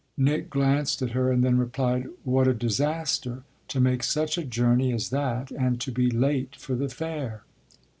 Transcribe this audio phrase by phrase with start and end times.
[0.17, 4.91] Nick glanced at her and then replied: "What a disaster to make such a journey
[4.93, 7.43] as that and to be late for the fair!"